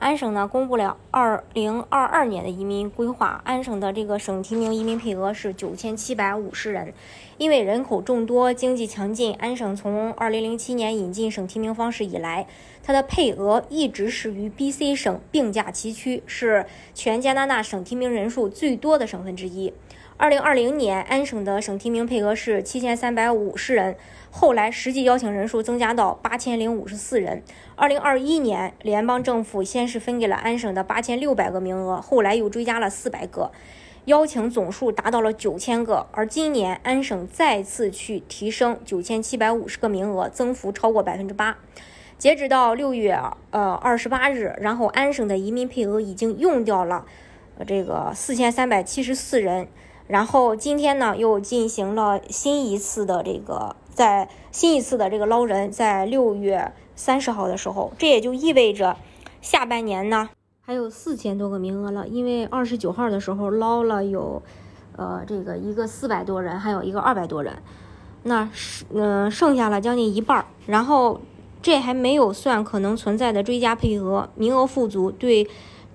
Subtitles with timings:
[0.00, 6.94] 安省呢公布了二零二二年的移民规划，安省的这个省提名移民配额是九千七百五十人。
[7.36, 12.46] 因为人口众多、经济强劲，安省从二零零七年引进省提名方式以来，
[12.82, 16.64] 它的配额一直是与 BC 省并驾齐驱，是
[16.94, 19.74] 全加拿大省提名人数最多的省份之一。
[20.20, 23.96] 二零二零年，安省的省提名配额是七千三百五十人，
[24.30, 27.42] 后来实际邀请人数增加到八千零五十四人。
[27.74, 33.50] 二零二一年，联邦政府先是分给了安省的八千六百个名额，后来又追加了四百个，
[34.04, 36.06] 邀请总数达到了九千个。
[36.12, 41.56] 而今年，安省再次去提升九千七百五十个名额，增幅超过百分之八。
[42.18, 43.18] 截止到六月
[43.52, 47.06] 呃二十八日，然后安省的移民配额已经用掉了
[47.66, 49.66] 这个四千三百七十四人。
[50.10, 58.96] 然后今天呢，又进行了新一次的这个，在新一次的这个捞人，在六月三十号的时候，这也就意味着
[59.40, 60.28] 下半年呢
[60.62, 64.42] 还有四千多个名额了，因为二十九号的时候捞了有，
[64.96, 67.62] 呃，这个一个四百多人，还有一个二百多人，
[68.24, 71.20] 那是嗯剩下了将近一半儿，然后
[71.62, 75.48] 这还没有算可能存在的追加配额，名额富足，对。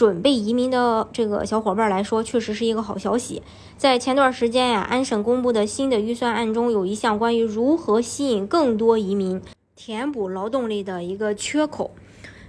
[0.00, 3.42] 准备移民的这个小伙伴来说，确实是一个好消息。
[3.76, 9.42] 在前段时间呀，安省公布的新的预算案中，有一项关于如何吸引更多移民、
[9.76, 11.90] 填补劳动力的一个缺口。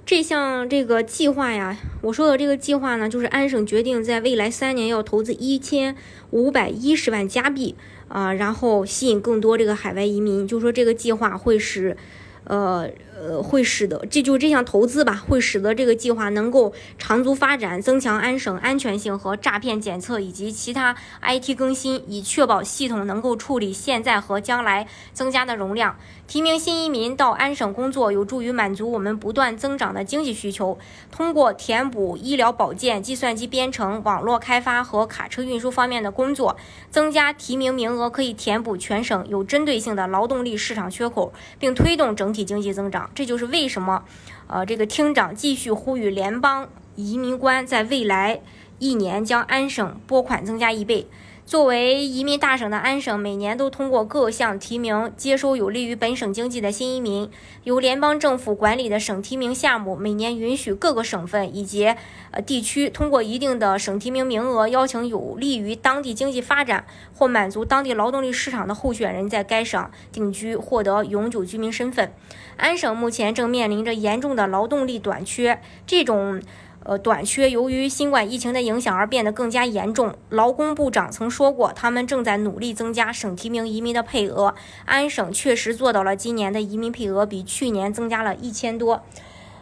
[0.05, 5.97] 这项这个计划呀，我说的这个计划呢，就是安省决定在未来三年要投资一千
[6.29, 7.75] 五百一十万加币
[8.07, 10.47] 啊，然后吸引更多这个海外移民。
[10.47, 11.97] 就说这个计划会使。
[12.45, 25.95] 呃呃，会使得这就这项投资吧，会使得这个计划能够长足发展，增强安省安全性和诈骗检测以及其他 IT 更新，以确保系统能够处理现在和将来增加的容量。
[26.31, 30.79] 提名新移民到安省工作，有助于满足我们不断增长的经济需求。
[31.11, 36.55] 通过填补医疗保健、计算机编程、网络开发和卡车运输方面的工作，
[36.89, 42.31] 增加提名名额，可以填补全省有针对性的劳动力市场缺口，并推动整。
[42.31, 44.05] 体经济增长，这就是为什么，
[44.47, 48.39] 呃，这个厅长继续呼吁联邦移民官在未来
[48.79, 51.09] 一年将安省拨款增加一倍。
[51.51, 57.29] 作为移民大省的安省，每年都通过各项提名接收有利于本省经济的新移民。
[57.65, 61.93] 由联邦政府管理的省提名项目，每年允许各个省份以及
[62.31, 72.13] 呃地区通过一定的省提名名额，邀请有利于当地经济发展或满足当地劳动力市场的候选人在该省定居，获得永久居民身份。
[72.55, 76.41] 安省目前正面临着严重的劳动力短缺，这种。
[76.83, 80.15] 呃，短缺由于新冠疫情的影响而变得更加严重。
[80.29, 84.55] 劳工部长曾说过，他们正在努力增加省提名移民的配额。
[84.85, 89.03] 安省确实做到了，今年的移民配额比去年增加了一千多。